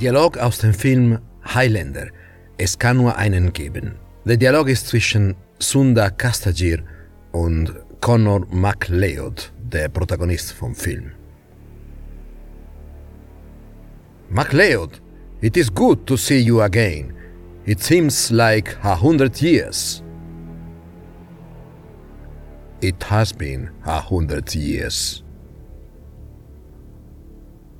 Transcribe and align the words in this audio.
Dialog 0.00 0.38
aus 0.38 0.58
dem 0.58 0.74
Film 0.74 1.20
Highlander. 1.44 2.08
Es 2.58 2.76
kann 2.76 2.96
nur 2.96 3.16
einen 3.16 3.52
geben. 3.52 3.94
Der 4.24 4.36
Dialog 4.36 4.68
ist 4.68 4.88
zwischen 4.88 5.36
Sunda 5.60 6.10
Kastagir 6.10 6.82
und 7.30 7.72
Connor 8.00 8.44
MacLeod, 8.50 9.52
der 9.56 9.88
Protagonist 9.88 10.52
vom 10.52 10.74
Film. 10.74 11.12
MacLeod, 14.30 15.00
it 15.40 15.56
is 15.56 15.72
good 15.72 16.04
to 16.06 16.16
see 16.16 16.40
you 16.40 16.60
again. 16.60 17.14
It 17.64 17.80
seems 17.80 18.30
like 18.30 18.76
a 18.82 19.00
hundred 19.00 19.40
years. 19.40 20.02
It 22.80 23.02
has 23.08 23.32
been 23.32 23.70
a 23.84 24.00
hundred 24.00 24.52
years. 24.56 25.23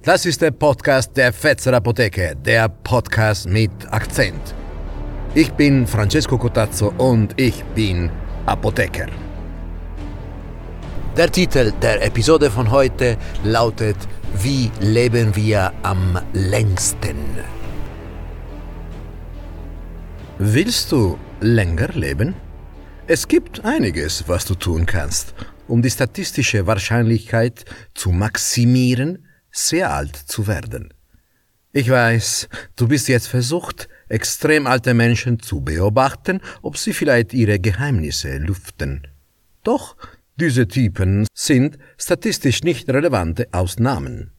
Das 0.05 0.27
ist 0.27 0.43
der 0.43 0.51
Podcast 0.51 1.17
der 1.17 1.33
Fetzer 1.33 1.73
Apotheke, 1.73 2.37
der 2.37 2.69
Podcast 2.69 3.49
mit 3.49 3.71
Akzent. 3.91 4.55
Ich 5.35 5.51
bin 5.53 5.87
Francesco 5.87 6.37
Cotazzo 6.37 6.93
und 6.99 7.33
ich 7.41 7.65
bin 7.75 8.11
Apotheker. 8.45 9.07
Der 11.17 11.33
Titel 11.33 11.73
der 11.81 12.05
Episode 12.05 12.51
von 12.51 12.71
heute 12.71 13.17
lautet 13.45 13.97
Wie 14.35 14.71
leben 14.79 15.35
wir 15.35 15.73
am 15.83 16.21
längsten? 16.35 17.17
Willst 20.39 20.93
du 20.93 21.19
länger 21.41 21.89
leben? 21.95 22.35
Es 23.07 23.27
gibt 23.27 23.65
einiges, 23.65 24.29
was 24.29 24.45
du 24.45 24.55
tun 24.55 24.85
kannst, 24.85 25.35
um 25.67 25.81
die 25.81 25.91
statistische 25.91 26.67
Wahrscheinlichkeit 26.67 27.65
zu 27.95 28.11
maximieren, 28.11 29.24
sehr 29.55 29.93
alt 29.93 30.17
zu 30.17 30.47
werden. 30.47 30.93
Ich 31.73 31.89
weiß, 31.89 32.49
du 32.77 32.89
bist 32.89 33.09
jetzt 33.09 33.29
versucht, 33.29 33.89
extrem 34.09 34.67
alte 34.67 34.95
Menschen 34.95 35.41
zu 35.41 35.61
beobachten, 35.61 36.41
ob 36.63 36.77
sie 36.77 36.93
vielleicht 36.93 37.33
ihre 37.33 37.59
Geheimnisse 37.59 38.37
lüften. 38.39 39.07
Doch 39.63 39.97
diese 40.37 40.69
Typen 40.69 41.27
sind 41.33 41.79
statistisch 41.97 42.63
nicht 42.63 42.89
relevante 42.91 43.49
Ausnahmen. 43.53 44.33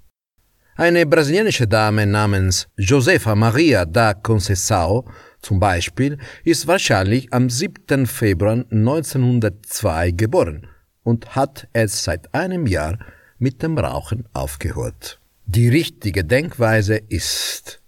Eine 0.78 1.06
brasilianische 1.06 1.68
Dame 1.68 2.06
namens 2.06 2.68
Josefa 2.78 3.34
Maria 3.34 3.86
da 3.86 4.12
Conceição 4.12 5.06
zum 5.42 5.60
Beispiel 5.60 6.18
ist 6.44 6.68
wahrscheinlich 6.68 7.32
am 7.32 7.50
7. 7.50 8.06
Februar 8.06 8.66
1902 8.70 10.12
geboren 10.12 10.68
und 11.04 11.36
hat 11.36 11.70
erst 11.72 12.04
seit 12.04 12.34
einem 12.34 12.68
Jahr 12.68 12.98
mit 13.38 13.62
dem 13.62 13.78
Rauchen 13.78 14.26
aufgehört. 14.34 15.20
Die 15.46 15.70
richtige 15.70 16.24
Denkweise 16.24 16.96
ist, 16.96 17.82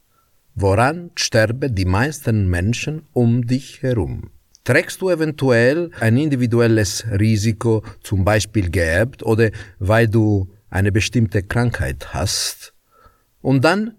woran 0.53 1.11
sterben 1.15 1.73
die 1.73 1.85
meisten 1.85 2.47
Menschen 2.49 3.03
um 3.13 3.47
dich 3.47 3.81
herum? 3.81 4.29
Trägst 4.63 5.01
du 5.01 5.09
eventuell 5.09 5.91
ein 5.99 6.17
individuelles 6.17 7.05
Risiko, 7.09 7.83
zum 8.03 8.25
Beispiel 8.25 8.69
geerbt 8.69 9.23
oder 9.23 9.49
weil 9.79 10.07
du 10.07 10.49
eine 10.69 10.91
bestimmte 10.91 11.41
Krankheit 11.41 12.13
hast? 12.13 12.73
Und 13.41 13.63
dann, 13.63 13.95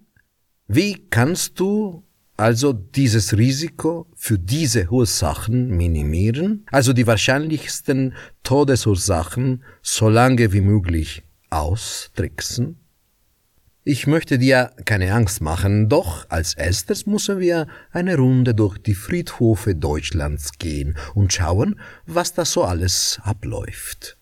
wie 0.67 1.07
kannst 1.09 1.59
du 1.59 2.03
also 2.37 2.71
dieses 2.71 3.35
Risiko 3.35 4.07
für 4.15 4.37
diese 4.39 4.89
Ursachen 4.89 5.75
minimieren, 5.75 6.65
also 6.71 6.93
die 6.93 7.07
wahrscheinlichsten 7.07 8.13
Todesursachen 8.43 9.63
so 9.81 10.07
lange 10.07 10.53
wie 10.53 10.61
möglich 10.61 11.23
austricksen? 11.49 12.77
Ich 13.83 14.05
möchte 14.05 14.37
dir 14.37 14.71
keine 14.85 15.13
Angst 15.13 15.41
machen, 15.41 15.89
doch 15.89 16.29
als 16.29 16.53
erstes 16.53 17.05
müssen 17.05 17.39
wir 17.39 17.67
eine 17.91 18.17
Runde 18.17 18.53
durch 18.53 18.77
die 18.77 18.93
Friedhofe 18.93 19.73
Deutschlands 19.73 20.51
gehen 20.59 20.97
und 21.15 21.33
schauen, 21.33 21.79
was 22.05 22.33
da 22.33 22.45
so 22.45 22.63
alles 22.63 23.19
abläuft. 23.23 24.17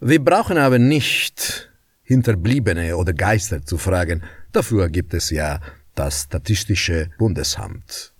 Wir 0.00 0.24
brauchen 0.24 0.58
aber 0.58 0.78
nicht 0.78 1.72
Hinterbliebene 2.02 2.96
oder 2.96 3.12
Geister 3.12 3.64
zu 3.64 3.78
fragen, 3.78 4.22
dafür 4.52 4.88
gibt 4.90 5.12
es 5.12 5.30
ja 5.30 5.60
das 5.94 6.22
Statistische 6.22 7.10
Bundesamt. 7.18 8.14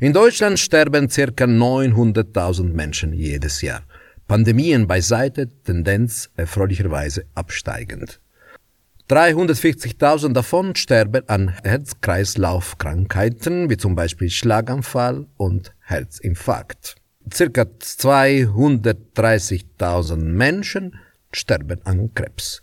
In 0.00 0.12
Deutschland 0.12 0.58
sterben 0.58 1.08
ca. 1.08 1.22
900.000 1.22 2.74
Menschen 2.74 3.12
jedes 3.12 3.62
Jahr. 3.62 3.84
Pandemien 4.32 4.86
beiseite, 4.86 5.50
Tendenz 5.62 6.30
erfreulicherweise 6.36 7.26
absteigend. 7.34 8.22
340.000 9.10 10.32
davon 10.32 10.74
sterben 10.74 11.28
an 11.28 11.52
Herz-Kreislauf-Krankheiten 11.62 13.68
wie 13.68 13.76
zum 13.76 13.94
Beispiel 13.94 14.30
Schlaganfall 14.30 15.26
und 15.36 15.74
Herzinfarkt. 15.80 16.94
Circa 17.30 17.64
230.000 17.64 20.16
Menschen 20.16 20.94
sterben 21.30 21.84
an 21.84 22.14
Krebs. 22.14 22.62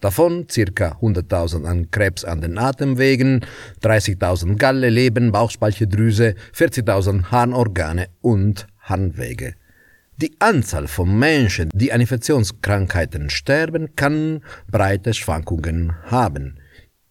Davon 0.00 0.48
circa 0.50 0.98
100.000 1.00 1.64
an 1.64 1.92
Krebs 1.92 2.24
an 2.24 2.40
den 2.40 2.58
Atemwegen, 2.58 3.46
30.000 3.84 4.56
Galle, 4.56 4.90
Leben, 4.90 5.30
Bauchspeicheldrüse, 5.30 6.34
40.000 6.52 7.30
Harnorgane 7.30 8.08
und 8.20 8.66
Harnwege. 8.80 9.54
Die 10.16 10.36
Anzahl 10.38 10.86
von 10.86 11.18
Menschen, 11.18 11.70
die 11.74 11.92
an 11.92 12.00
Infektionskrankheiten 12.00 13.30
sterben, 13.30 13.96
kann 13.96 14.42
breite 14.70 15.12
Schwankungen 15.12 15.92
haben. 16.04 16.60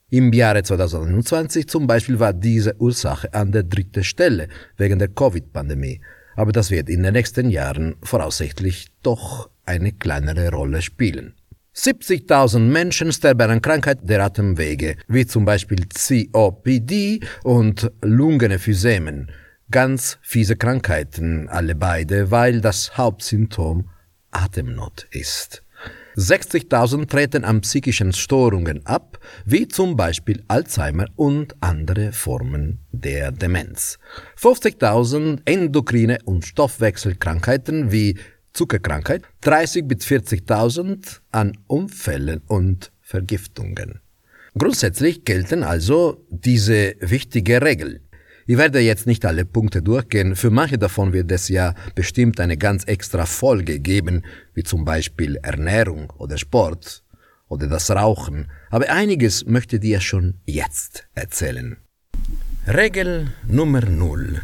Im 0.09 0.31
Jahre 0.31 0.63
2021 0.63 1.67
zum 1.67 1.85
Beispiel 1.85 2.19
war 2.19 2.31
diese 2.31 2.79
Ursache 2.79 3.33
an 3.33 3.51
der 3.51 3.63
dritten 3.63 4.05
Stelle 4.05 4.47
wegen 4.77 4.99
der 4.99 5.09
Covid-Pandemie, 5.09 5.99
aber 6.37 6.53
das 6.53 6.71
wird 6.71 6.87
in 6.87 7.03
den 7.03 7.11
nächsten 7.11 7.49
Jahren 7.49 7.95
voraussichtlich 8.03 8.87
doch 9.01 9.49
eine 9.65 9.91
kleinere 9.91 10.51
Rolle 10.51 10.81
spielen. 10.81 11.33
70.000 11.75 12.59
Menschen 12.59 13.11
sterben 13.11 13.49
an 13.49 13.61
Krankheiten 13.61 14.07
der 14.07 14.23
Atemwege, 14.23 14.95
wie 15.07 15.25
zum 15.25 15.43
Beispiel 15.43 15.87
COPD 15.93 17.19
und 17.43 17.91
Lungenephysemen 18.01 19.29
ganz 19.73 20.19
fiese 20.21 20.55
Krankheiten, 20.55 21.49
alle 21.49 21.73
beide, 21.75 22.29
weil 22.29 22.61
das 22.61 22.95
Hauptsymptom 22.95 23.89
Atemnot 24.29 25.07
ist. 25.09 25.63
60.000 26.15 27.09
treten 27.09 27.43
an 27.43 27.61
psychischen 27.61 28.13
Störungen 28.13 28.85
ab, 28.85 29.17
wie 29.45 29.67
zum 29.67 29.95
Beispiel 29.95 30.43
Alzheimer 30.47 31.07
und 31.15 31.55
andere 31.59 32.11
Formen 32.11 32.85
der 32.91 33.31
Demenz. 33.31 33.97
50.000 34.39 35.41
endokrine 35.45 36.19
und 36.23 36.45
Stoffwechselkrankheiten 36.45 37.91
wie 37.91 38.19
Zuckerkrankheit, 38.53 39.23
30 39.41 39.87
bis 39.87 40.05
40.000 40.05 41.21
an 41.31 41.57
Unfällen 41.65 42.43
und 42.45 42.91
Vergiftungen. 43.01 44.01
Grundsätzlich 44.55 45.25
gelten 45.25 45.63
also 45.63 46.23
diese 46.29 46.93
wichtige 46.99 47.63
Regel. 47.63 48.02
Ich 48.45 48.57
werde 48.57 48.79
jetzt 48.79 49.07
nicht 49.07 49.25
alle 49.25 49.45
Punkte 49.45 49.81
durchgehen. 49.81 50.35
Für 50.35 50.49
manche 50.49 50.77
davon 50.77 51.13
wird 51.13 51.31
es 51.31 51.47
ja 51.47 51.75
bestimmt 51.95 52.39
eine 52.39 52.57
ganz 52.57 52.83
extra 52.83 53.25
Folge 53.25 53.79
geben, 53.79 54.23
wie 54.53 54.63
zum 54.63 54.83
Beispiel 54.83 55.37
Ernährung 55.37 56.11
oder 56.17 56.37
Sport 56.37 57.03
oder 57.47 57.67
das 57.67 57.89
Rauchen. 57.89 58.51
Aber 58.69 58.89
einiges 58.89 59.45
möchte 59.45 59.79
dir 59.79 60.01
schon 60.01 60.35
jetzt 60.45 61.07
erzählen. 61.15 61.77
Regel 62.67 63.33
Nummer 63.47 63.81
0. 63.81 64.41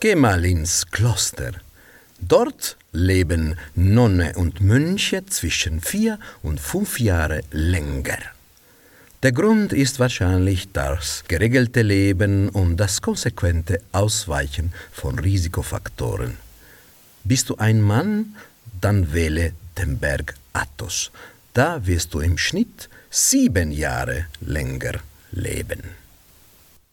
Geh 0.00 0.14
mal 0.14 0.44
ins 0.46 0.86
Kloster. 0.90 1.52
Dort 2.20 2.78
leben 2.92 3.56
Nonne 3.74 4.32
und 4.36 4.60
Mönche 4.60 5.26
zwischen 5.26 5.80
vier 5.80 6.18
und 6.42 6.58
fünf 6.58 7.00
Jahre 7.00 7.42
länger. 7.50 8.18
Der 9.22 9.32
Grund 9.32 9.74
ist 9.74 9.98
wahrscheinlich 9.98 10.72
das 10.72 11.24
geregelte 11.28 11.82
Leben 11.82 12.48
und 12.48 12.78
das 12.78 13.02
konsequente 13.02 13.82
Ausweichen 13.92 14.72
von 14.90 15.18
Risikofaktoren. 15.18 16.38
Bist 17.24 17.50
du 17.50 17.56
ein 17.56 17.82
Mann, 17.82 18.34
dann 18.80 19.12
wähle 19.12 19.52
den 19.76 19.98
Berg 19.98 20.36
Athos. 20.54 21.10
Da 21.52 21.86
wirst 21.86 22.14
du 22.14 22.20
im 22.20 22.38
Schnitt 22.38 22.88
sieben 23.10 23.72
Jahre 23.72 24.24
länger 24.40 25.00
leben. 25.32 25.82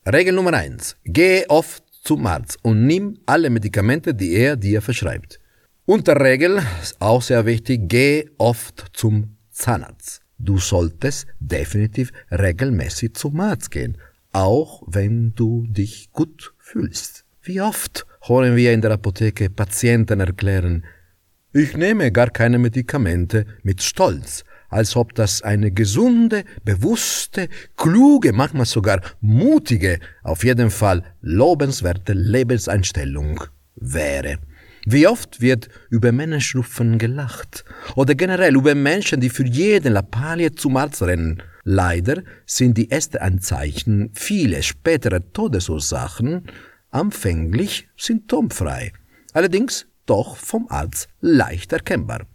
Regel 0.05 0.33
Nummer 0.33 0.53
eins: 0.53 0.97
Geh 1.05 1.45
oft 1.47 1.81
zum 2.03 2.27
Arzt 2.27 2.57
und 2.61 2.85
nimm 2.85 3.19
alle 3.25 3.49
Medikamente, 3.49 4.13
die 4.13 4.33
er 4.33 4.57
dir 4.57 4.81
verschreibt. 4.81 5.39
Unterregel, 5.85 6.61
auch 6.99 7.21
sehr 7.21 7.45
wichtig, 7.45 7.83
geh 7.87 8.29
oft 8.37 8.87
zum 8.91 9.37
Zahnarzt. 9.49 10.26
Du 10.39 10.57
solltest 10.59 11.27
definitiv 11.39 12.11
regelmäßig 12.31 13.15
zum 13.15 13.39
Arzt 13.39 13.71
gehen, 13.71 13.97
auch 14.31 14.83
wenn 14.85 15.33
du 15.35 15.65
dich 15.67 16.11
gut 16.11 16.53
fühlst. 16.57 17.25
Wie 17.41 17.61
oft 17.61 18.05
hören 18.21 18.55
wir 18.55 18.73
in 18.73 18.81
der 18.81 18.91
Apotheke 18.91 19.49
Patienten 19.49 20.19
erklären, 20.19 20.83
ich 21.53 21.75
nehme 21.75 22.11
gar 22.11 22.29
keine 22.29 22.59
Medikamente 22.59 23.45
mit 23.63 23.81
Stolz, 23.81 24.43
als 24.69 24.95
ob 24.95 25.15
das 25.15 25.41
eine 25.41 25.71
gesunde, 25.71 26.43
bewusste, 26.63 27.47
kluge, 27.77 28.33
manchmal 28.33 28.65
sogar 28.65 29.01
mutige, 29.21 29.99
auf 30.23 30.43
jeden 30.43 30.69
Fall 30.69 31.03
lobenswerte 31.21 32.13
Lebenseinstellung 32.13 33.43
wäre. 33.75 34.39
Wie 34.89 35.05
oft 35.05 35.41
wird 35.41 35.67
über 35.89 36.13
Männerschnupfen 36.13 36.97
gelacht 36.97 37.65
oder 37.97 38.15
generell 38.15 38.55
über 38.55 38.73
Menschen, 38.73 39.19
die 39.19 39.29
für 39.29 39.45
jeden 39.45 39.91
Lappalie 39.91 40.53
zum 40.53 40.77
Arzt 40.77 41.01
rennen. 41.01 41.43
Leider 41.65 42.23
sind 42.45 42.77
die 42.77 42.89
ersten 42.89 43.17
Anzeichen 43.17 44.11
vieler 44.13 44.61
späterer 44.61 45.19
Todesursachen 45.33 46.43
anfänglich 46.89 47.89
symptomfrei, 47.97 48.93
allerdings 49.33 49.87
doch 50.05 50.37
vom 50.37 50.67
Arzt 50.69 51.09
leicht 51.19 51.73
erkennbar. 51.73 52.25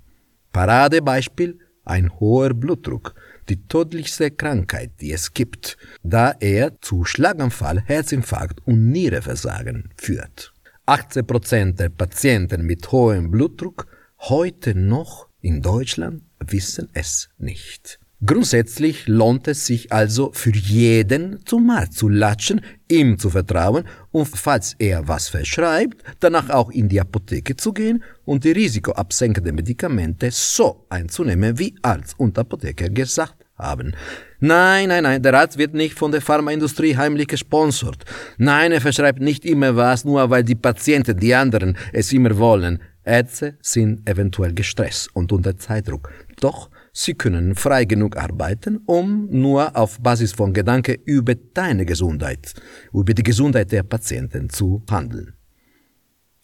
Paradebeispiel 0.52 1.58
ein 1.87 2.20
hoher 2.20 2.52
Blutdruck, 2.52 3.14
die 3.49 3.66
tödlichste 3.66 4.31
Krankheit, 4.31 4.90
die 5.00 5.12
es 5.12 5.32
gibt, 5.32 5.78
da 6.02 6.34
er 6.38 6.78
zu 6.82 7.06
Schlaganfall, 7.06 7.81
Herzinfarkt 7.87 8.60
und 8.66 8.90
Nierenversagen 8.90 9.88
führt. 9.96 10.51
18 10.87 11.25
Prozent 11.25 11.79
der 11.79 11.90
Patienten 11.90 12.67
mit 12.67 12.90
hohem 12.90 13.31
Blutdruck 13.31 13.87
heute 14.19 14.75
noch 14.75 15.29
in 15.40 15.62
Deutschland 15.62 16.23
wissen 16.40 16.88
es 16.93 17.29
nicht. 17.38 18.00
Grundsätzlich 18.25 19.06
lohnt 19.06 19.46
es 19.46 19.67
sich 19.67 19.93
also 19.93 20.32
für 20.32 20.52
jeden 20.52 21.46
zum 21.46 21.70
Arzt 21.70 21.99
zu 21.99 22.08
latschen, 22.08 22.61
ihm 22.88 23.17
zu 23.17 23.31
vertrauen 23.31 23.84
und 24.11 24.26
falls 24.26 24.75
er 24.79 25.06
was 25.06 25.29
verschreibt, 25.29 26.02
danach 26.19 26.50
auch 26.50 26.70
in 26.70 26.88
die 26.88 27.00
Apotheke 27.00 27.55
zu 27.55 27.73
gehen 27.73 28.02
und 28.25 28.43
die 28.43 28.50
risikoabsenkenden 28.52 29.55
Medikamente 29.55 30.31
so 30.32 30.85
einzunehmen, 30.88 31.61
wie 31.61 31.76
Arzt 31.82 32.19
und 32.19 32.37
Apotheker 32.37 32.88
gesagt 32.88 33.41
haben. 33.62 33.94
Nein, 34.41 34.88
nein, 34.88 35.05
nein, 35.05 35.23
der 35.23 35.35
Arzt 35.35 35.56
wird 35.56 35.73
nicht 35.73 35.99
von 35.99 36.11
der 36.11 36.20
Pharmaindustrie 36.20 36.97
heimlich 36.97 37.29
gesponsert. 37.29 38.05
Nein, 38.38 38.73
er 38.73 38.81
verschreibt 38.81 39.20
nicht 39.20 39.44
immer 39.44 39.76
was, 39.76 40.05
nur 40.05 40.29
weil 40.31 40.44
die 40.44 40.56
Patienten, 40.56 41.17
die 41.17 41.35
anderen, 41.35 41.79
es 41.93 42.12
immer 42.12 42.37
wollen. 42.37 42.81
Ärzte 43.05 43.56
sind 43.61 44.09
eventuell 44.09 44.53
gestresst 44.53 45.09
und 45.14 45.32
unter 45.32 45.56
Zeitdruck. 45.56 46.12
Doch 46.41 46.70
sie 46.93 47.14
können 47.14 47.55
frei 47.55 47.85
genug 47.85 48.17
arbeiten, 48.17 48.81
um 48.87 49.29
nur 49.31 49.76
auf 49.76 50.00
Basis 50.00 50.32
von 50.32 50.53
Gedanken 50.53 50.97
über 51.05 51.35
deine 51.35 51.85
Gesundheit, 51.85 52.55
über 52.93 53.14
die 53.14 53.23
Gesundheit 53.23 53.73
der 53.73 53.82
Patienten 53.82 54.50
zu 54.50 54.82
handeln. 54.91 55.35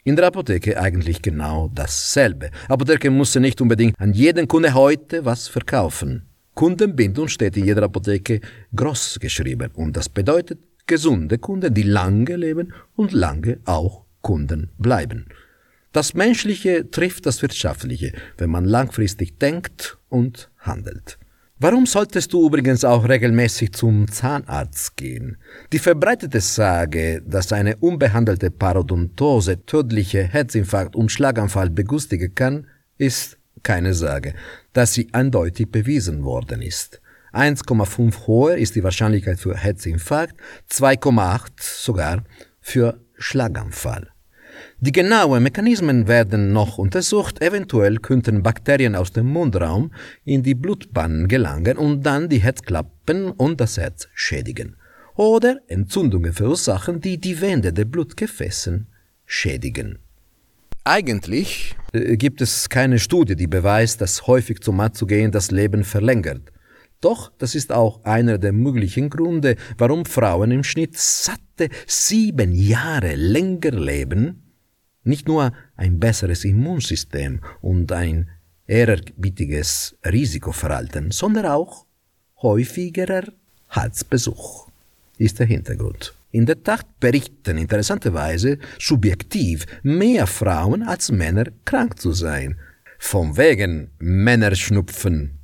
In 0.04 0.16
der 0.16 0.26
Apotheke 0.28 0.80
eigentlich 0.80 1.20
genau 1.20 1.70
dasselbe. 1.74 2.50
Apotheke 2.68 3.10
muss 3.10 3.34
nicht 3.34 3.60
unbedingt 3.60 3.98
an 4.00 4.12
jeden 4.12 4.48
Kunde 4.48 4.72
heute 4.74 5.24
was 5.24 5.48
verkaufen. 5.48 6.27
Kundenbindung 6.58 7.28
steht 7.28 7.56
in 7.56 7.66
jeder 7.66 7.84
Apotheke 7.84 8.40
groß 8.74 9.20
geschrieben 9.20 9.70
und 9.76 9.96
das 9.96 10.08
bedeutet 10.08 10.58
gesunde 10.88 11.38
Kunden, 11.38 11.72
die 11.72 11.84
lange 11.84 12.34
leben 12.34 12.72
und 12.96 13.12
lange 13.12 13.60
auch 13.64 14.06
Kunden 14.22 14.68
bleiben. 14.76 15.26
Das 15.92 16.14
Menschliche 16.14 16.90
trifft 16.90 17.26
das 17.26 17.42
Wirtschaftliche, 17.42 18.10
wenn 18.38 18.50
man 18.50 18.64
langfristig 18.64 19.38
denkt 19.38 19.98
und 20.08 20.50
handelt. 20.58 21.20
Warum 21.60 21.86
solltest 21.86 22.32
du 22.32 22.44
übrigens 22.48 22.84
auch 22.84 23.08
regelmäßig 23.08 23.72
zum 23.74 24.10
Zahnarzt 24.10 24.96
gehen? 24.96 25.36
Die 25.72 25.78
verbreitete 25.78 26.40
Sage, 26.40 27.22
dass 27.24 27.52
eine 27.52 27.76
unbehandelte 27.76 28.50
Parodontose 28.50 29.64
tödliche 29.64 30.24
Herzinfarkt 30.24 30.96
und 30.96 31.12
Schlaganfall 31.12 31.70
begünstigen 31.70 32.34
kann, 32.34 32.66
ist 32.96 33.38
keine 33.62 33.94
Sage, 33.94 34.34
da 34.72 34.86
sie 34.86 35.08
eindeutig 35.12 35.70
bewiesen 35.70 36.24
worden 36.24 36.62
ist. 36.62 37.00
1,5 37.32 38.26
hoher 38.26 38.56
ist 38.56 38.74
die 38.74 38.84
Wahrscheinlichkeit 38.84 39.38
für 39.38 39.56
Herzinfarkt, 39.56 40.36
2,8 40.70 41.48
sogar 41.58 42.24
für 42.60 43.00
Schlaganfall. 43.16 44.08
Die 44.80 44.92
genauen 44.92 45.42
Mechanismen 45.42 46.08
werden 46.08 46.52
noch 46.52 46.78
untersucht, 46.78 47.42
eventuell 47.42 47.98
könnten 47.98 48.42
Bakterien 48.42 48.94
aus 48.94 49.12
dem 49.12 49.26
Mundraum 49.26 49.92
in 50.24 50.42
die 50.42 50.54
Blutbahnen 50.54 51.28
gelangen 51.28 51.76
und 51.76 52.02
dann 52.04 52.28
die 52.28 52.38
Herzklappen 52.38 53.30
und 53.30 53.60
das 53.60 53.76
Herz 53.76 54.08
schädigen. 54.14 54.76
Oder 55.14 55.60
Entzündungen 55.66 56.32
verursachen, 56.32 57.00
die 57.00 57.18
die 57.18 57.40
Wände 57.40 57.72
der 57.72 57.84
Blutgefäßen 57.84 58.86
schädigen. 59.26 59.98
Eigentlich 60.84 61.76
äh, 61.92 62.16
gibt 62.16 62.40
es 62.40 62.68
keine 62.68 62.98
Studie, 62.98 63.36
die 63.36 63.46
beweist, 63.46 64.00
dass 64.00 64.26
häufig 64.26 64.60
zum 64.60 64.80
Arzt 64.80 64.98
zu 64.98 65.06
gehen 65.06 65.30
das 65.30 65.50
Leben 65.50 65.84
verlängert. 65.84 66.52
Doch 67.00 67.30
das 67.38 67.54
ist 67.54 67.72
auch 67.72 68.04
einer 68.04 68.38
der 68.38 68.52
möglichen 68.52 69.08
Gründe, 69.08 69.56
warum 69.76 70.04
Frauen 70.04 70.50
im 70.50 70.64
Schnitt 70.64 70.96
satte 70.98 71.68
sieben 71.86 72.52
Jahre 72.52 73.14
länger 73.14 73.70
leben. 73.70 74.42
Nicht 75.04 75.28
nur 75.28 75.52
ein 75.76 76.00
besseres 76.00 76.44
Immunsystem 76.44 77.40
und 77.60 77.92
ein 77.92 78.30
ehrerbietiges 78.66 79.96
Risikoverhalten, 80.04 81.10
sondern 81.12 81.46
auch 81.46 81.86
häufigerer 82.42 83.24
Halsbesuch 83.70 84.68
ist 85.18 85.38
der 85.38 85.46
Hintergrund. 85.46 86.14
In 86.30 86.44
der 86.44 86.62
Tat 86.62 87.00
berichten 87.00 87.56
interessanterweise 87.56 88.58
subjektiv 88.78 89.64
mehr 89.82 90.26
Frauen 90.26 90.82
als 90.82 91.10
Männer 91.10 91.44
krank 91.64 91.98
zu 91.98 92.12
sein. 92.12 92.58
Vom 92.98 93.36
wegen 93.36 93.90
Männerschnupfen. 93.98 95.38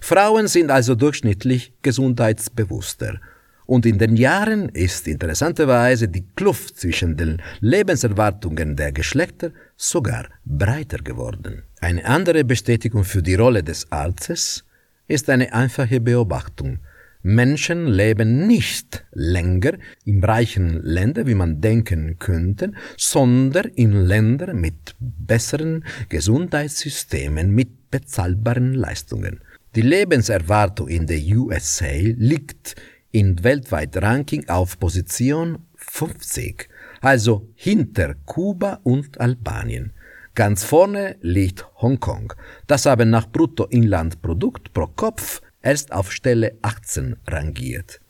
Frauen 0.00 0.48
sind 0.48 0.70
also 0.70 0.94
durchschnittlich 0.94 1.74
gesundheitsbewusster. 1.82 3.20
Und 3.66 3.86
in 3.86 3.98
den 3.98 4.16
Jahren 4.16 4.68
ist 4.70 5.06
interessanterweise 5.06 6.08
die 6.08 6.26
Kluft 6.34 6.76
zwischen 6.76 7.16
den 7.16 7.40
Lebenserwartungen 7.60 8.74
der 8.74 8.90
Geschlechter 8.90 9.52
sogar 9.76 10.26
breiter 10.44 10.98
geworden. 10.98 11.62
Eine 11.80 12.04
andere 12.04 12.42
Bestätigung 12.42 13.04
für 13.04 13.22
die 13.22 13.36
Rolle 13.36 13.62
des 13.62 13.92
Arztes 13.92 14.64
ist 15.06 15.30
eine 15.30 15.52
einfache 15.52 16.00
Beobachtung. 16.00 16.80
Menschen 17.22 17.86
leben 17.86 18.46
nicht 18.46 19.04
länger 19.12 19.74
in 20.04 20.24
reichen 20.24 20.82
Ländern, 20.82 21.26
wie 21.26 21.34
man 21.34 21.60
denken 21.60 22.18
könnte, 22.18 22.72
sondern 22.96 23.66
in 23.74 23.92
Ländern 23.92 24.58
mit 24.60 24.96
besseren 24.98 25.84
Gesundheitssystemen, 26.08 27.50
mit 27.50 27.90
bezahlbaren 27.90 28.72
Leistungen. 28.72 29.40
Die 29.74 29.82
Lebenserwartung 29.82 30.88
in 30.88 31.06
der 31.06 31.20
USA 31.36 31.92
liegt 31.92 32.74
in 33.12 33.44
weltweit 33.44 33.96
Ranking 33.96 34.48
auf 34.48 34.78
Position 34.78 35.58
50, 35.76 36.68
also 37.00 37.48
hinter 37.54 38.14
Kuba 38.24 38.80
und 38.82 39.20
Albanien. 39.20 39.92
Ganz 40.34 40.64
vorne 40.64 41.16
liegt 41.20 41.66
Hongkong, 41.82 42.32
das 42.66 42.86
aber 42.86 43.04
nach 43.04 43.28
Bruttoinlandprodukt 43.30 44.72
pro 44.72 44.86
Kopf 44.86 45.42
erst 45.62 45.92
auf 45.92 46.12
Stelle 46.12 46.56
18 46.62 47.16
rangiert. 47.26 48.00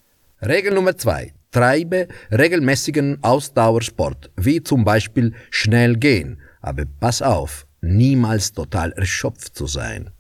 Regel 0.43 0.75
Nummer 0.75 0.97
2. 0.97 1.33
Treibe 1.51 2.07
regelmäßigen 2.31 3.19
Ausdauersport, 3.23 4.31
wie 4.37 4.63
zum 4.63 4.85
Beispiel 4.85 5.35
schnell 5.51 5.97
gehen, 5.97 6.41
aber 6.61 6.85
pass 7.01 7.23
auf, 7.23 7.67
niemals 7.81 8.53
total 8.53 8.93
erschöpft 8.93 9.57
zu 9.57 9.67
sein. 9.67 10.11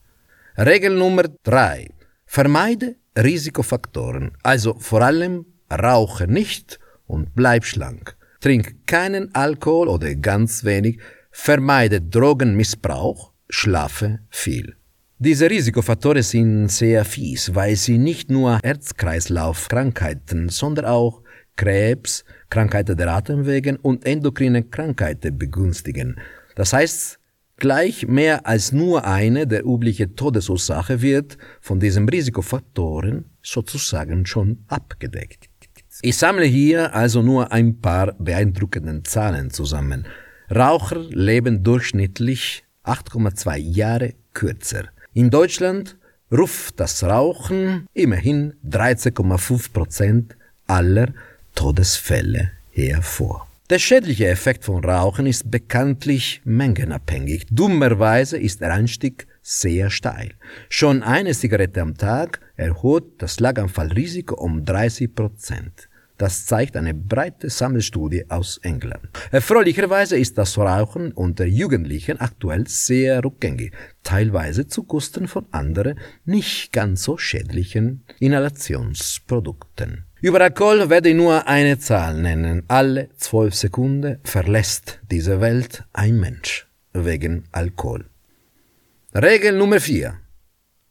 Regel 0.56 0.96
Nummer 0.96 1.24
3. 1.44 1.88
Vermeide 2.26 2.96
Risikofaktoren, 3.16 4.32
also 4.42 4.74
vor 4.78 5.02
allem 5.02 5.46
rauche 5.72 6.26
nicht 6.26 6.78
und 7.06 7.34
bleib 7.34 7.64
schlank. 7.64 8.16
Trink 8.40 8.86
keinen 8.86 9.34
Alkohol 9.34 9.88
oder 9.88 10.14
ganz 10.14 10.64
wenig, 10.64 11.00
vermeide 11.30 12.00
Drogenmissbrauch, 12.00 13.32
schlafe 13.48 14.20
viel. 14.30 14.76
Diese 15.22 15.50
Risikofaktoren 15.50 16.22
sind 16.22 16.68
sehr 16.68 17.04
fies, 17.04 17.54
weil 17.54 17.76
sie 17.76 17.98
nicht 17.98 18.30
nur 18.30 18.58
Herz-Kreislauf-Krankheiten, 18.62 20.48
sondern 20.48 20.86
auch 20.86 21.20
Krebs, 21.56 22.24
Krankheiten 22.48 22.96
der 22.96 23.08
Atemwege 23.12 23.76
und 23.82 24.06
endokrine 24.06 24.62
Krankheiten 24.62 25.36
begünstigen. 25.36 26.18
Das 26.54 26.72
heißt, 26.72 27.18
gleich 27.58 28.06
mehr 28.06 28.46
als 28.46 28.72
nur 28.72 29.04
eine 29.04 29.46
der 29.46 29.66
üblichen 29.66 30.16
Todesursache 30.16 31.02
wird 31.02 31.36
von 31.60 31.78
diesen 31.78 32.08
Risikofaktoren 32.08 33.26
sozusagen 33.42 34.24
schon 34.24 34.64
abgedeckt. 34.68 35.50
Ich 36.00 36.16
sammle 36.16 36.46
hier 36.46 36.94
also 36.94 37.20
nur 37.20 37.52
ein 37.52 37.78
paar 37.78 38.14
beeindruckenden 38.18 39.04
Zahlen 39.04 39.50
zusammen. 39.50 40.06
Raucher 40.50 41.00
leben 41.10 41.62
durchschnittlich 41.62 42.64
8,2 42.84 43.58
Jahre 43.58 44.14
kürzer. 44.32 44.84
In 45.12 45.28
Deutschland 45.28 45.96
ruft 46.30 46.78
das 46.78 47.02
Rauchen 47.02 47.86
immerhin 47.94 48.54
13,5 48.64 49.72
Prozent 49.72 50.36
aller 50.68 51.08
Todesfälle 51.56 52.52
hervor. 52.70 53.48
Der 53.70 53.80
schädliche 53.80 54.28
Effekt 54.28 54.64
von 54.64 54.84
Rauchen 54.84 55.26
ist 55.26 55.50
bekanntlich 55.50 56.42
mengenabhängig. 56.44 57.46
Dummerweise 57.50 58.38
ist 58.38 58.60
der 58.60 58.72
Einstieg 58.72 59.26
sehr 59.42 59.90
steil. 59.90 60.30
Schon 60.68 61.02
eine 61.02 61.34
Zigarette 61.34 61.80
am 61.80 61.96
Tag 61.96 62.40
erhöht 62.56 63.04
das 63.18 63.34
Schlaganfallrisiko 63.34 64.36
um 64.36 64.64
30 64.64 65.12
Prozent. 65.12 65.88
Das 66.20 66.44
zeigt 66.44 66.76
eine 66.76 66.92
breite 66.92 67.48
Sammelstudie 67.48 68.26
aus 68.28 68.58
England. 68.58 69.08
Erfreulicherweise 69.30 70.18
ist 70.18 70.36
das 70.36 70.58
Rauchen 70.58 71.12
unter 71.12 71.46
Jugendlichen 71.46 72.20
aktuell 72.20 72.66
sehr 72.68 73.24
rückgängig, 73.24 73.72
teilweise 74.02 74.66
zugunsten 74.66 75.28
von 75.28 75.46
anderen 75.50 75.98
nicht 76.26 76.74
ganz 76.74 77.04
so 77.04 77.16
schädlichen 77.16 78.04
Inhalationsprodukten. 78.18 80.04
Über 80.20 80.42
Alkohol 80.42 80.90
werde 80.90 81.08
ich 81.08 81.14
nur 81.14 81.48
eine 81.48 81.78
Zahl 81.78 82.20
nennen. 82.20 82.64
Alle 82.68 83.08
zwölf 83.16 83.54
Sekunden 83.54 84.18
verlässt 84.22 85.00
diese 85.10 85.40
Welt 85.40 85.84
ein 85.94 86.20
Mensch 86.20 86.68
wegen 86.92 87.44
Alkohol. 87.50 88.04
Regel 89.14 89.56
Nummer 89.56 89.80
4. 89.80 90.20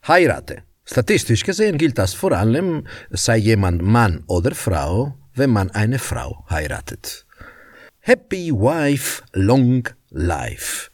Heirate. 0.08 0.64
Statistisch 0.86 1.44
gesehen 1.44 1.78
gilt 1.78 2.00
das 2.00 2.16
vor 2.16 2.32
allem, 2.32 2.88
sei 3.12 3.38
jemand 3.38 3.84
Mann 3.84 4.24
oder 4.26 4.56
Frau, 4.56 5.19
wenn 5.40 5.50
man 5.50 5.72
eine 5.72 5.98
Frau 5.98 6.46
heiratet. 6.50 7.26
Happy 8.02 8.52
Wife, 8.52 9.24
Long 9.34 9.90
Life. 10.10 10.92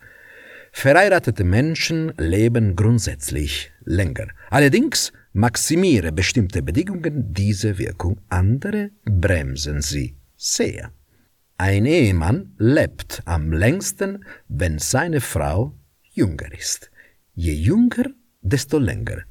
Verheiratete 0.71 1.43
Menschen 1.43 2.13
leben 2.17 2.75
grundsätzlich 2.75 3.71
länger. 3.83 4.27
Allerdings 4.49 5.11
maximiere 5.33 6.11
bestimmte 6.11 6.61
Bedingungen 6.61 7.33
diese 7.33 7.77
Wirkung, 7.77 8.21
andere 8.29 8.91
bremsen 9.03 9.81
sie 9.81 10.15
sehr. 10.37 10.91
Ein 11.57 11.85
Ehemann 11.85 12.53
lebt 12.57 13.21
am 13.25 13.51
längsten, 13.51 14.25
wenn 14.47 14.77
seine 14.79 15.21
Frau 15.21 15.73
jünger 16.11 16.51
ist. 16.51 16.91
Je 17.33 17.53
jünger, 17.53 18.07
desto 18.41 18.77
länger. 18.77 19.23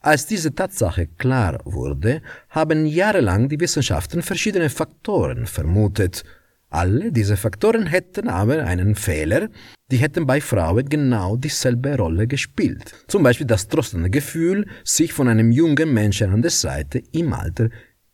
Als 0.00 0.26
diese 0.26 0.54
Tatsache 0.54 1.08
klar 1.18 1.58
wurde, 1.64 2.22
haben 2.50 2.86
jahrelang 2.86 3.48
die 3.48 3.58
Wissenschaften 3.58 4.22
verschiedene 4.22 4.70
Faktoren 4.70 5.46
vermutet. 5.46 6.24
Alle 6.70 7.10
diese 7.10 7.36
Faktoren 7.36 7.86
hätten 7.86 8.28
aber 8.28 8.64
einen 8.64 8.94
Fehler, 8.94 9.48
die 9.90 9.96
hätten 9.96 10.26
bei 10.26 10.40
Frauen 10.40 10.88
genau 10.88 11.36
dieselbe 11.36 11.96
Rolle 11.96 12.26
gespielt. 12.26 12.94
Zum 13.08 13.22
Beispiel 13.22 13.46
das 13.46 13.68
trostende 13.68 14.10
Gefühl, 14.10 14.66
sich 14.84 15.12
von 15.12 15.28
einem 15.28 15.50
jungen 15.50 15.92
Menschen 15.92 16.32
an 16.32 16.42
der 16.42 16.50
Seite 16.50 17.02
im 17.12 17.32
Alter 17.32 17.70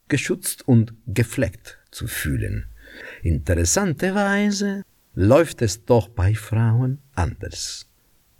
geschützt 0.08 0.66
und 0.66 0.94
gefleckt 1.06 1.78
zu 1.90 2.06
fühlen. 2.06 2.66
Interessanterweise 3.22 4.84
läuft 5.14 5.62
es 5.62 5.84
doch 5.84 6.08
bei 6.08 6.34
Frauen 6.34 7.02
anders. 7.14 7.90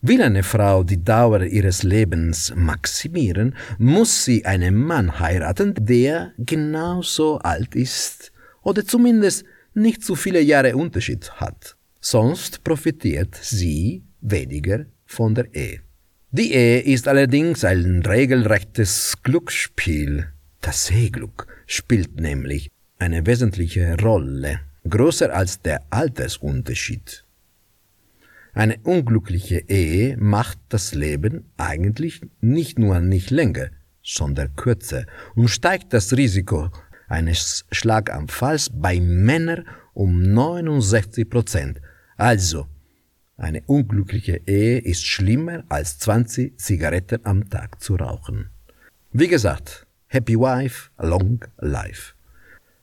Will 0.07 0.21
eine 0.21 0.43
Frau 0.43 0.85
die 0.85 1.03
Dauer 1.03 1.45
ihres 1.45 1.83
Lebens 1.83 2.53
maximieren, 2.55 3.57
muss 3.79 4.27
sie 4.27 4.45
einen 4.45 4.75
Mann 4.75 5.19
heiraten, 5.19 5.73
der 5.81 6.35
genauso 6.37 7.39
alt 7.39 7.75
ist 7.75 8.31
oder 8.61 8.85
zumindest 8.85 9.47
nicht 9.73 10.05
zu 10.05 10.15
viele 10.15 10.43
Jahre 10.43 10.77
Unterschied 10.77 11.31
hat. 11.41 11.77
Sonst 12.03 12.63
profitiert 12.63 13.35
sie 13.35 14.05
weniger 14.21 14.85
von 15.07 15.35
der 15.35 15.55
Ehe. 15.55 15.81
Die 16.33 16.53
Ehe 16.53 16.81
ist 16.81 17.09
allerdings 17.09 17.65
ein 17.65 18.03
regelrechtes 18.05 19.15
Glücksspiel. 19.23 20.27
Das 20.61 20.85
Seeglück 20.85 21.47
spielt 21.67 22.21
nämlich 22.21 22.71
eine 22.99 23.25
wesentliche 23.25 23.97
Rolle, 24.03 24.61
größer 24.87 25.35
als 25.35 25.63
der 25.63 25.81
Altersunterschied. 25.89 27.24
Eine 28.55 28.79
unglückliche 28.85 29.69
Ehe 29.69 30.17
macht 30.17 30.59
das 30.69 30.95
Leben 30.95 31.51
eigentlich 31.57 32.21
nicht 32.41 32.79
nur 32.79 33.01
nicht 33.01 33.31
länger, 33.31 33.71
sondern 34.03 34.55
kürzer 34.55 35.07
und 35.35 35.49
steigt 35.49 35.93
das 35.93 36.17
Risiko 36.17 36.71
eines 37.09 37.67
Schlaganfalls 37.73 38.71
bei 38.73 39.01
Männern 39.01 39.67
um 39.93 40.23
69 40.23 41.29
Prozent. 41.29 41.81
Also, 42.17 42.69
eine 43.37 43.63
unglückliche 43.67 44.41
Ehe 44.47 44.79
ist 44.79 45.05
schlimmer 45.05 45.65
als 45.69 45.99
20 45.99 46.57
Zigaretten 46.59 47.21
am 47.25 47.51
Tag 47.51 47.83
zu 47.83 47.97
rauchen. 47.97 48.51
Wie 49.11 49.29
gesagt, 49.29 49.87
Happy 50.07 50.39
Wife, 50.39 50.91
Long 50.99 51.45
Life. 51.59 52.15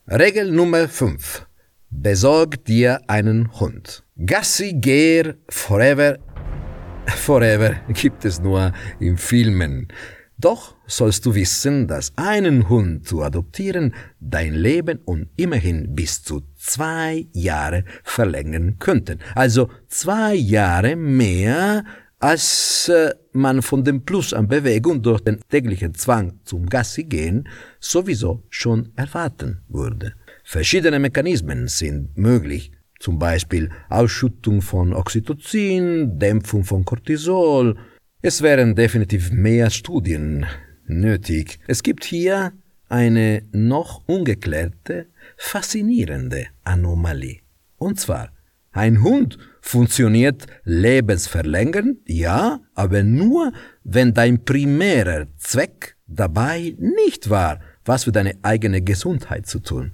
Regel 0.07 0.51
Nummer 0.51 0.89
5. 0.89 1.47
Besorg 1.93 2.63
dir 2.65 3.01
einen 3.07 3.59
Hund. 3.59 4.03
Gassi 4.25 4.73
Gear 4.73 5.35
Forever. 5.49 6.17
Forever 7.05 7.75
gibt 7.93 8.23
es 8.25 8.39
nur 8.39 8.71
in 8.99 9.17
Filmen. 9.17 9.89
Doch 10.37 10.75
sollst 10.87 11.25
du 11.25 11.35
wissen, 11.35 11.87
dass 11.87 12.13
einen 12.15 12.69
Hund 12.69 13.07
zu 13.07 13.21
adoptieren 13.21 13.93
dein 14.19 14.53
Leben 14.55 14.99
und 15.05 15.27
immerhin 15.35 15.93
bis 15.93 16.23
zu 16.23 16.41
zwei 16.55 17.27
Jahre 17.33 17.83
verlängern 18.03 18.79
könnten. 18.79 19.19
Also 19.35 19.69
zwei 19.87 20.33
Jahre 20.33 20.95
mehr, 20.95 21.83
als 22.19 22.87
äh, 22.89 23.13
man 23.33 23.61
von 23.61 23.83
dem 23.83 24.05
Plus 24.05 24.33
an 24.33 24.47
Bewegung 24.47 25.03
durch 25.03 25.21
den 25.21 25.39
täglichen 25.49 25.93
Zwang 25.93 26.39
zum 26.45 26.67
Gassi 26.67 27.03
gehen 27.03 27.47
sowieso 27.79 28.43
schon 28.49 28.91
erwarten 28.95 29.61
würde. 29.67 30.13
Verschiedene 30.51 30.99
Mechanismen 30.99 31.69
sind 31.69 32.17
möglich, 32.17 32.73
zum 32.99 33.17
Beispiel 33.19 33.69
Ausschüttung 33.87 34.61
von 34.61 34.93
Oxytocin, 34.93 36.19
Dämpfung 36.19 36.65
von 36.65 36.83
Cortisol. 36.83 37.77
Es 38.21 38.41
wären 38.41 38.75
definitiv 38.75 39.31
mehr 39.31 39.69
Studien 39.69 40.45
nötig. 40.85 41.57
Es 41.69 41.83
gibt 41.83 42.03
hier 42.03 42.51
eine 42.89 43.43
noch 43.53 44.03
ungeklärte, 44.09 45.07
faszinierende 45.37 46.47
Anomalie. 46.65 47.39
Und 47.77 48.01
zwar, 48.01 48.33
ein 48.73 49.03
Hund 49.03 49.37
funktioniert 49.61 50.47
lebensverlängernd, 50.65 51.99
ja, 52.07 52.59
aber 52.73 53.03
nur, 53.03 53.53
wenn 53.85 54.13
dein 54.13 54.43
primärer 54.43 55.27
Zweck 55.37 55.95
dabei 56.07 56.75
nicht 56.77 57.29
war, 57.29 57.61
was 57.85 58.03
für 58.03 58.11
deine 58.11 58.33
eigene 58.41 58.81
Gesundheit 58.81 59.45
zu 59.45 59.59
tun. 59.59 59.93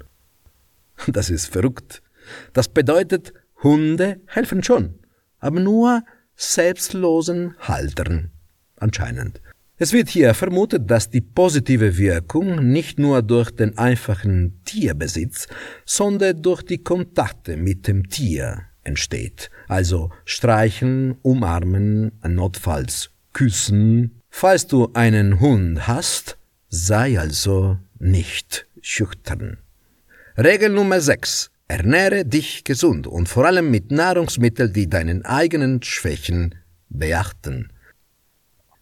Das 1.07 1.29
ist 1.29 1.47
verrückt. 1.47 2.01
Das 2.53 2.67
bedeutet, 2.67 3.33
Hunde 3.63 4.21
helfen 4.27 4.63
schon, 4.63 4.99
aber 5.39 5.59
nur 5.59 6.03
selbstlosen 6.35 7.55
Haltern. 7.59 8.31
Anscheinend. 8.75 9.41
Es 9.79 9.93
wird 9.93 10.09
hier 10.09 10.33
vermutet, 10.33 10.89
dass 10.89 11.11
die 11.11 11.21
positive 11.21 11.97
Wirkung 11.97 12.71
nicht 12.71 12.97
nur 12.97 13.21
durch 13.21 13.51
den 13.51 13.77
einfachen 13.77 14.59
Tierbesitz, 14.65 15.47
sondern 15.85 16.41
durch 16.41 16.63
die 16.63 16.83
Kontakte 16.83 17.57
mit 17.57 17.87
dem 17.87 18.09
Tier 18.09 18.63
entsteht. 18.83 19.51
Also 19.67 20.09
streichen, 20.25 21.17
umarmen, 21.21 22.11
notfalls 22.27 23.11
küssen. 23.33 24.21
Falls 24.29 24.65
du 24.65 24.89
einen 24.93 25.39
Hund 25.39 25.87
hast, 25.87 26.37
sei 26.69 27.19
also 27.19 27.77
nicht 27.99 28.67
schüchtern. 28.81 29.59
Regel 30.39 30.69
Nummer 30.69 31.01
6. 31.01 31.49
Ernähre 31.67 32.23
dich 32.23 32.63
gesund 32.63 33.07
und 33.07 33.27
vor 33.27 33.45
allem 33.45 33.71
mit 33.71 33.89
Nahrungsmitteln, 33.89 34.71
die 34.71 34.87
deinen 34.87 35.25
eigenen 35.25 35.81
Schwächen 35.81 36.53
beachten. 36.89 37.73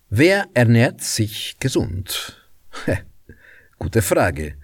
Wer 0.10 0.48
ernährt 0.54 1.00
sich 1.00 1.56
gesund? 1.62 2.46
Gute 3.80 4.02
Frage. 4.02 4.56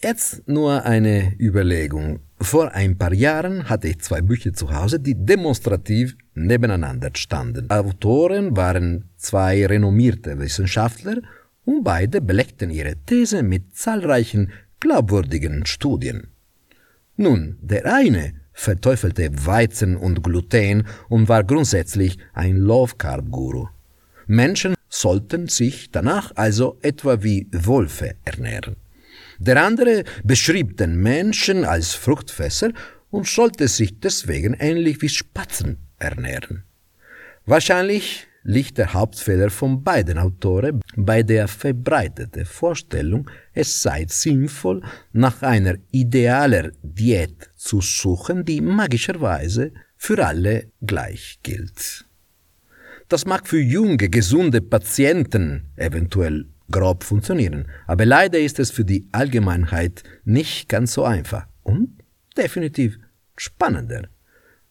Jetzt 0.00 0.46
nur 0.46 0.84
eine 0.84 1.34
Überlegung. 1.40 2.20
Vor 2.40 2.70
ein 2.70 2.96
paar 2.96 3.12
Jahren 3.12 3.68
hatte 3.68 3.88
ich 3.88 3.98
zwei 3.98 4.20
Bücher 4.20 4.52
zu 4.52 4.72
Hause, 4.72 5.00
die 5.00 5.16
demonstrativ 5.16 6.16
nebeneinander 6.34 7.10
standen. 7.14 7.68
Autoren 7.70 8.56
waren 8.56 9.10
zwei 9.16 9.66
renommierte 9.66 10.38
Wissenschaftler 10.38 11.22
und 11.64 11.82
beide 11.82 12.20
belegten 12.20 12.70
ihre 12.70 12.94
These 13.04 13.42
mit 13.42 13.74
zahlreichen 13.74 14.52
glaubwürdigen 14.78 15.66
Studien. 15.66 16.28
Nun, 17.16 17.58
der 17.62 17.86
eine 17.86 18.34
verteufelte 18.52 19.30
Weizen 19.46 19.96
und 19.96 20.22
Gluten 20.22 20.86
und 21.08 21.28
war 21.28 21.44
grundsätzlich 21.44 22.18
ein 22.32 22.56
Low-Carb-Guru. 22.56 23.68
Menschen 24.26 24.74
sollten 24.88 25.48
sich 25.48 25.90
danach 25.90 26.32
also 26.34 26.78
etwa 26.82 27.22
wie 27.22 27.48
Wölfe 27.52 28.16
ernähren. 28.24 28.76
Der 29.38 29.62
andere 29.62 30.04
beschrieb 30.24 30.76
den 30.78 30.96
Menschen 30.96 31.64
als 31.64 31.94
Fruchtfässer 31.94 32.72
und 33.10 33.26
sollte 33.26 33.68
sich 33.68 34.00
deswegen 34.00 34.54
ähnlich 34.54 35.02
wie 35.02 35.08
Spatzen 35.08 35.78
ernähren. 35.98 36.64
Wahrscheinlich 37.44 38.26
liegt 38.46 38.78
der 38.78 38.94
Hauptfehler 38.94 39.50
von 39.50 39.82
beiden 39.82 40.18
Autoren 40.18 40.80
bei 40.96 41.24
der 41.24 41.48
verbreiteten 41.48 42.46
Vorstellung, 42.46 43.28
es 43.52 43.82
sei 43.82 44.06
sinnvoll, 44.08 44.82
nach 45.12 45.42
einer 45.42 45.74
idealer 45.90 46.70
Diät 46.80 47.50
zu 47.56 47.80
suchen, 47.80 48.44
die 48.44 48.60
magischerweise 48.60 49.72
für 49.96 50.24
alle 50.24 50.70
gleich 50.80 51.40
gilt. 51.42 52.04
Das 53.08 53.26
mag 53.26 53.48
für 53.48 53.60
junge, 53.60 54.08
gesunde 54.08 54.60
Patienten 54.60 55.72
eventuell 55.76 56.46
grob 56.70 57.02
funktionieren, 57.02 57.66
aber 57.86 58.06
leider 58.06 58.38
ist 58.38 58.60
es 58.60 58.70
für 58.70 58.84
die 58.84 59.08
Allgemeinheit 59.10 60.04
nicht 60.24 60.68
ganz 60.68 60.92
so 60.92 61.04
einfach 61.04 61.46
und 61.62 61.98
definitiv 62.36 62.98
spannender. 63.36 64.08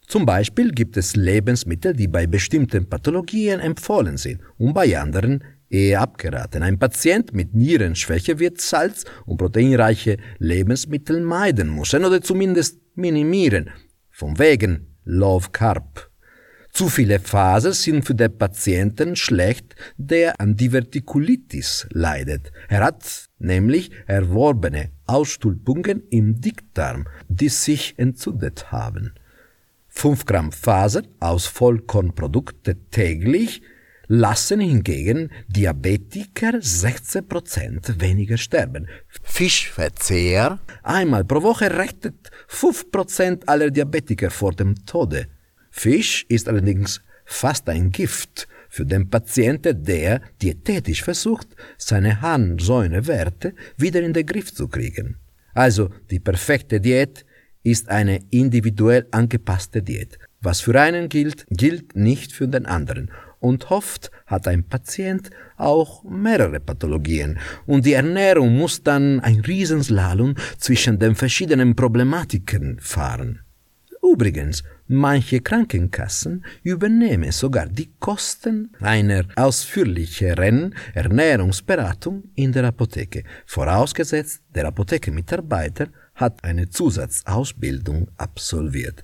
Zum 0.08 0.26
Beispiel 0.26 0.72
gibt 0.72 0.98
es 0.98 1.16
Lebensmittel, 1.16 1.94
die 1.94 2.08
bei 2.08 2.28
bestimmten 2.28 2.88
Pathologien 2.88 3.60
empfohlen 3.60 4.18
sind 4.18 4.42
und 4.58 4.74
bei 4.74 4.98
anderen 4.98 5.44
eher 5.70 6.02
abgeraten. 6.02 6.64
Ein 6.64 6.80
Patient 6.80 7.34
mit 7.34 7.54
Nierenschwäche 7.54 8.40
wird 8.40 8.62
Salz- 8.62 9.06
und 9.26 9.38
proteinreiche 9.38 10.18
Lebensmittel 10.38 11.22
meiden 11.22 11.76
müssen 11.76 12.06
oder 12.06 12.22
zumindest 12.22 12.80
minimieren. 12.96 13.72
Von 14.12 14.38
wegen 14.40 14.96
Love 15.04 15.50
Carb. 15.52 16.10
Zu 16.72 16.90
viele 16.90 17.20
Phasen 17.20 17.72
sind 17.72 18.04
für 18.04 18.16
den 18.16 18.38
Patienten 18.38 19.16
schlecht, 19.16 19.76
der 19.98 20.40
an 20.42 20.58
Divertikulitis 20.58 21.88
leidet. 21.92 22.52
Er 22.68 22.84
hat 22.84 23.30
nämlich 23.40 23.92
erworbene 24.08 24.92
Ausstülpungen 25.06 26.04
im 26.10 26.42
Dickdarm, 26.42 27.08
die 27.30 27.48
sich 27.48 27.98
entzündet 27.98 28.74
haben. 28.74 29.14
5 29.98 30.26
Gramm 30.26 30.52
Faser 30.52 31.04
aus 31.20 31.48
Vollkornprodukte 31.48 32.76
täglich 32.92 33.62
lassen 34.08 34.60
hingegen 34.60 35.32
Diabetiker 35.48 36.62
16 36.62 37.28
Prozent 37.28 38.02
weniger 38.02 38.38
sterben. 38.38 38.88
Fischverzehr 39.24 40.60
einmal 40.84 41.24
pro 41.24 41.42
Woche 41.42 41.76
rettet 41.76 42.30
5 42.48 42.92
Prozent 42.92 43.50
aller 43.50 43.72
Diabetiker 43.72 44.30
vor 44.30 44.52
dem 44.52 44.76
Tode. 44.86 45.28
Fisch 45.72 46.26
ist 46.28 46.50
allerdings 46.50 47.02
fast 47.24 47.68
ein 47.70 47.90
Gift 47.90 48.48
für 48.70 48.86
den 48.86 49.10
Patienten, 49.10 49.82
der 49.84 50.22
diätetisch 50.42 51.04
versucht, 51.04 51.48
seine 51.78 52.22
Harnsäurewerte 52.22 53.56
wieder 53.78 54.02
in 54.02 54.14
den 54.14 54.26
Griff 54.26 54.54
zu 54.54 54.68
kriegen. 54.68 55.18
Also 55.54 55.90
die 56.12 56.20
perfekte 56.20 56.82
Diät 56.82 57.26
ist 57.66 57.90
eine 57.90 58.22
individuell 58.30 59.08
angepasste 59.12 59.82
Diät. 59.82 60.20
Was 60.42 60.62
für 60.62 60.80
einen 60.80 61.10
gilt, 61.10 61.46
gilt 61.50 61.96
nicht 61.96 62.32
für 62.32 62.48
den 62.48 62.68
anderen. 62.68 63.12
Und 63.40 63.72
oft 63.72 64.12
hat 64.28 64.48
ein 64.48 64.64
Patient 64.64 65.32
auch 65.58 66.04
mehrere 66.04 66.60
Pathologien. 66.60 67.40
Und 67.66 67.86
die 67.86 67.94
Ernährung 67.94 68.56
muss 68.56 68.84
dann 68.84 69.20
ein 69.20 69.40
Riesenslalom 69.40 70.36
zwischen 70.58 71.00
den 71.00 71.16
verschiedenen 71.16 71.76
Problematiken 71.76 72.80
fahren. 72.80 73.42
Übrigens, 74.14 74.64
manche 74.88 75.42
Krankenkassen 75.42 76.46
übernehmen 76.62 77.32
sogar 77.32 77.66
die 77.66 77.92
Kosten 78.00 78.72
einer 78.80 79.26
ausführlicheren 79.36 80.76
Ernährungsberatung 80.94 82.26
in 82.36 82.52
der 82.52 82.66
Apotheke, 82.66 83.24
vorausgesetzt 83.48 84.44
der 84.54 84.68
Apothekenmitarbeiter 84.68 85.88
hat 86.16 86.44
eine 86.44 86.70
Zusatzausbildung 86.70 88.08
absolviert. 88.18 89.04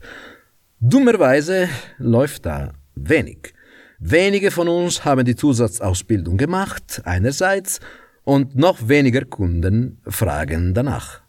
Dummerweise 0.80 1.70
läuft 2.00 2.46
da 2.46 2.74
wenig. 2.96 3.54
Wenige 4.00 4.50
von 4.50 4.68
uns 4.68 5.06
haben 5.06 5.26
die 5.26 5.36
Zusatzausbildung 5.36 6.38
gemacht, 6.38 7.02
einerseits, 7.06 7.80
und 8.24 8.56
noch 8.56 8.88
weniger 8.88 9.26
Kunden 9.26 10.00
fragen 10.08 10.74
danach. 10.74 11.22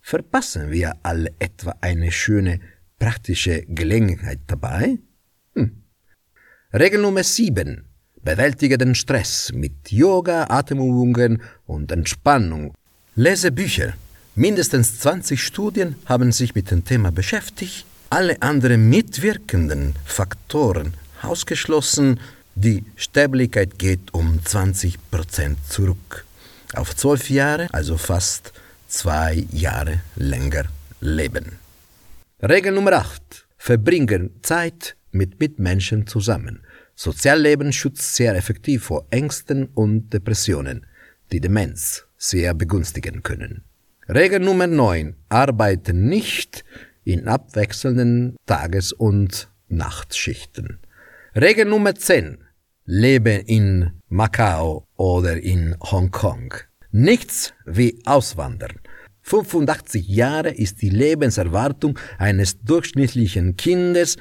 Verpassen 0.00 0.70
wir 0.70 0.94
alle 1.02 1.32
etwa 1.38 1.74
eine 1.80 2.10
schöne 2.10 2.60
praktische 2.98 3.62
Gelegenheit 3.66 4.40
dabei? 4.46 4.98
Hm. 5.54 5.82
Regel 6.72 7.00
Nummer 7.02 7.22
7. 7.22 7.84
Bewältige 8.22 8.76
den 8.76 8.94
Stress 8.94 9.52
mit 9.52 9.90
Yoga, 9.90 10.46
Atemübungen 10.48 11.42
und 11.66 11.90
Entspannung. 11.92 12.74
Lese 13.14 13.50
Bücher. 13.50 13.94
Mindestens 14.36 15.00
20 15.00 15.42
Studien 15.42 15.96
haben 16.06 16.30
sich 16.30 16.54
mit 16.54 16.70
dem 16.70 16.84
Thema 16.84 17.10
beschäftigt. 17.10 17.84
Alle 18.10 18.40
anderen 18.40 18.88
mitwirkenden 18.88 19.94
Faktoren 20.04 20.94
ausgeschlossen. 21.20 22.20
Die 22.54 22.84
Sterblichkeit 22.94 23.78
geht 23.78 24.14
um 24.14 24.44
20 24.44 25.10
Prozent 25.10 25.58
zurück. 25.68 26.24
Auf 26.74 26.94
zwölf 26.94 27.28
Jahre, 27.28 27.66
also 27.72 27.96
fast 27.96 28.52
zwei 28.86 29.46
Jahre 29.50 30.00
länger 30.14 30.66
leben. 31.00 31.58
Regel 32.40 32.72
Nummer 32.72 32.92
8. 32.92 33.46
Verbringen 33.58 34.30
Zeit 34.42 34.96
mit 35.10 35.40
Mitmenschen 35.40 36.06
zusammen. 36.06 36.62
Sozialleben 36.94 37.72
schützt 37.72 38.14
sehr 38.14 38.36
effektiv 38.36 38.84
vor 38.84 39.06
Ängsten 39.10 39.66
und 39.74 40.10
Depressionen, 40.12 40.86
die 41.32 41.40
Demenz 41.40 42.04
sehr 42.16 42.54
begünstigen 42.54 43.22
können. 43.22 43.64
Regel 44.12 44.40
Nummer 44.40 44.66
9. 44.66 45.14
Arbeite 45.28 45.94
nicht 45.94 46.64
in 47.04 47.28
abwechselnden 47.28 48.34
Tages- 48.44 48.92
und 48.92 49.48
Nachtschichten. 49.68 50.80
Regel 51.36 51.66
Nummer 51.66 51.94
10. 51.94 52.38
Lebe 52.86 53.30
in 53.30 53.92
Macau 54.08 54.84
oder 54.96 55.36
in 55.40 55.76
Hongkong. 55.80 56.54
Nichts 56.90 57.54
wie 57.66 58.02
Auswandern. 58.04 58.80
85 59.22 60.08
Jahre 60.08 60.50
ist 60.50 60.82
die 60.82 60.90
Lebenserwartung 60.90 61.96
eines 62.18 62.60
durchschnittlichen 62.62 63.54
Kindes, 63.54 64.16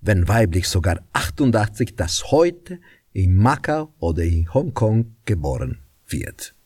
wenn 0.00 0.26
weiblich 0.26 0.66
sogar 0.66 0.98
88, 1.12 1.94
das 1.94 2.32
heute 2.32 2.80
in 3.12 3.36
Macau 3.36 3.94
oder 4.00 4.24
in 4.24 4.52
Hongkong 4.52 5.14
geboren 5.26 5.78
wird. 6.08 6.56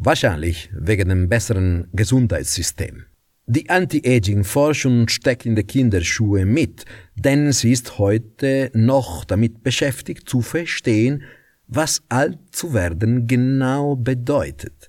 Wahrscheinlich 0.00 0.70
wegen 0.72 1.08
dem 1.08 1.28
besseren 1.28 1.88
Gesundheitssystem. 1.92 3.06
Die 3.46 3.68
Anti-Aging-Forschung 3.68 5.08
steckt 5.08 5.44
in 5.44 5.56
die 5.56 5.64
Kinderschuhe 5.64 6.46
mit, 6.46 6.84
denn 7.16 7.50
sie 7.50 7.72
ist 7.72 7.98
heute 7.98 8.70
noch 8.74 9.24
damit 9.24 9.64
beschäftigt 9.64 10.28
zu 10.28 10.40
verstehen, 10.40 11.24
was 11.66 12.00
alt 12.08 12.38
zu 12.52 12.74
werden 12.74 13.26
genau 13.26 13.96
bedeutet. 13.96 14.88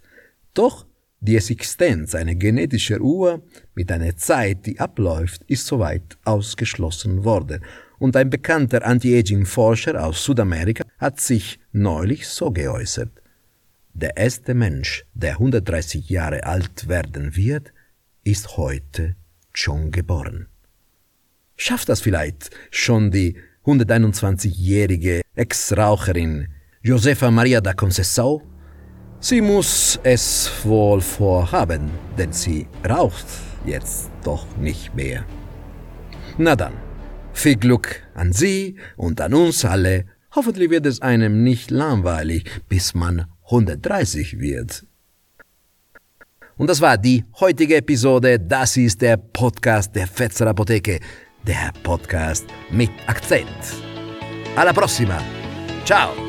Doch 0.54 0.86
die 1.22 1.38
Existenz 1.38 2.14
einer 2.14 2.36
genetischen 2.36 3.02
Uhr 3.02 3.42
mit 3.74 3.92
einer 3.92 4.16
Zeit, 4.16 4.68
die 4.68 4.80
abläuft, 4.80 5.42
ist 5.48 5.66
soweit 5.66 6.20
ausgeschlossen 6.24 7.24
worden. 7.24 7.66
Und 7.98 8.16
ein 8.16 8.30
bekannter 8.30 8.86
Anti-Aging-Forscher 8.86 10.06
aus 10.06 10.24
Südamerika 10.24 10.84
hat 11.00 11.20
sich 11.20 11.60
neulich 11.72 12.28
so 12.28 12.52
geäußert. 12.52 13.10
Der 14.02 14.16
erste 14.16 14.54
Mensch, 14.54 15.04
der 15.14 15.32
130 15.32 16.10
Jahre 16.10 16.46
alt 16.46 16.88
werden 16.88 17.36
wird, 17.36 17.74
ist 18.24 18.56
heute 18.56 19.18
schon 19.54 19.92
geboren. 19.92 20.48
Schafft 21.58 21.90
das 21.90 22.00
vielleicht 22.00 22.50
schon 22.72 23.12
die 23.12 23.36
121-jährige 23.66 25.20
Ex-Raucherin 25.36 26.48
Josefa 26.82 27.30
Maria 27.30 27.60
da 27.60 27.72
Conceição? 27.72 28.42
Sie 29.20 29.42
muss 29.42 30.00
es 30.04 30.50
wohl 30.64 31.02
vorhaben, 31.02 31.92
denn 32.18 32.32
sie 32.32 32.68
raucht 32.90 33.28
jetzt 33.66 34.12
doch 34.24 34.48
nicht 34.56 34.96
mehr. 34.96 35.26
Na 36.38 36.56
dann, 36.56 36.76
viel 37.34 37.58
Glück 37.58 38.02
an 38.14 38.32
Sie 38.32 38.78
und 38.96 39.20
an 39.20 39.34
uns 39.34 39.66
alle. 39.66 40.06
Hoffentlich 40.34 40.70
wird 40.70 40.86
es 40.86 41.02
einem 41.02 41.44
nicht 41.44 41.70
langweilig, 41.70 42.46
bis 42.70 42.94
man 42.94 43.26
130 43.50 44.40
wird. 44.40 44.86
Und 46.58 46.70
das 46.70 46.82
war 46.82 46.98
die 46.98 47.24
heutige 47.40 47.78
Episode. 47.78 48.40
Das 48.40 48.78
ist 48.78 49.02
der 49.02 49.18
Podcast 49.18 49.96
der 49.96 50.08
Fetzer 50.08 50.48
Apotheke. 50.48 51.00
Der 51.48 51.72
Podcast 51.84 52.46
mit 52.70 52.92
Akzent. 53.08 53.48
Alla 54.56 54.74
prossima. 54.74 55.22
Ciao. 55.86 56.29